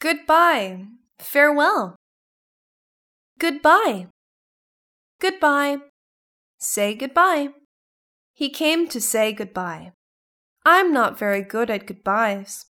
[0.00, 0.86] Goodbye.
[1.18, 1.94] Farewell.
[3.38, 4.06] Goodbye.
[5.20, 5.76] Goodbye.
[6.58, 7.48] Say goodbye.
[8.32, 9.92] He came to say goodbye.
[10.64, 12.66] I'm not very good at goodbyes.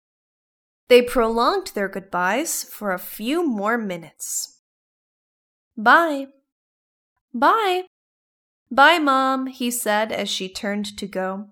[0.88, 4.60] They prolonged their goodbyes for a few more minutes.
[5.76, 6.26] Bye.
[7.32, 7.84] Bye.
[8.72, 11.50] Bye, Mom, he said as she turned to go.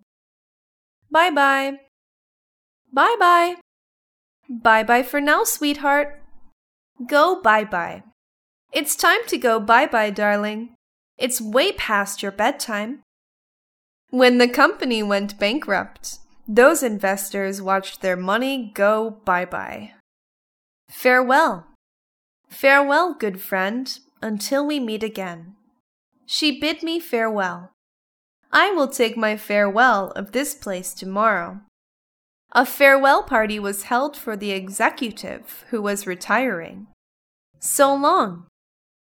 [1.10, 1.78] Bye bye.
[2.92, 3.56] Bye bye.
[4.48, 6.20] Bye bye for now, sweetheart.
[7.06, 8.02] Go bye bye.
[8.72, 10.74] It's time to go bye bye, darling.
[11.18, 13.02] It's way past your bedtime.
[14.10, 19.92] When the company went bankrupt, those investors watched their money go bye bye.
[20.90, 21.66] Farewell.
[22.48, 25.56] Farewell, good friend, until we meet again.
[26.24, 27.72] She bid me farewell.
[28.50, 31.60] I will take my farewell of this place tomorrow.
[32.52, 36.86] A farewell party was held for the executive who was retiring.
[37.58, 38.46] So long.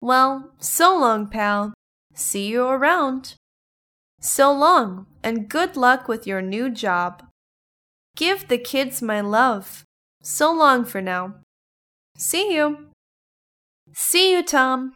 [0.02, 1.74] Well, so long, pal.
[2.14, 3.36] See you around.
[4.20, 7.24] So long, and good luck with your new job.
[8.16, 9.84] Give the kids my love.
[10.22, 11.36] So long for now.
[12.18, 12.90] See you.
[13.94, 14.94] See you, Tom.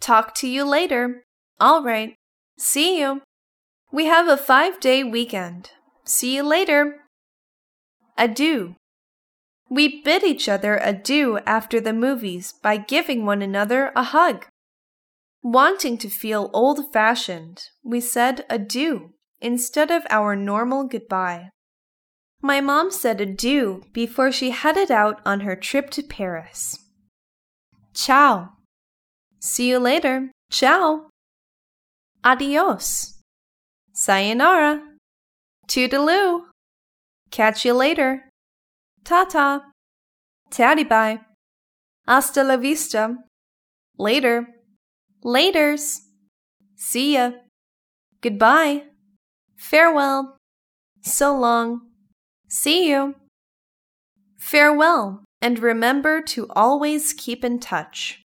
[0.00, 1.22] Talk to you later.
[1.60, 2.14] All right.
[2.58, 3.22] See you.
[3.92, 5.70] We have a five day weekend.
[6.04, 7.04] See you later.
[8.18, 8.74] Adieu.
[9.70, 14.46] We bid each other adieu after the movies by giving one another a hug.
[15.42, 21.50] Wanting to feel old fashioned, we said adieu instead of our normal goodbye.
[22.42, 26.78] My mom said adieu before she headed out on her trip to Paris.
[27.94, 28.50] Ciao.
[29.40, 30.30] See you later.
[30.50, 31.08] Ciao.
[32.24, 33.20] Adios.
[33.92, 34.82] Sayonara.
[35.68, 36.47] Toodaloo.
[37.30, 38.24] Catch you later.
[39.04, 39.62] Ta ta.
[40.50, 41.20] Taddy bye.
[42.06, 43.16] Hasta la vista.
[43.98, 44.46] Later.
[45.24, 45.98] Laters.
[46.76, 47.32] See ya.
[48.20, 48.84] Goodbye.
[49.56, 50.36] Farewell.
[51.02, 51.82] So long.
[52.48, 53.14] See you.
[54.38, 58.22] Farewell, and remember to always keep in touch.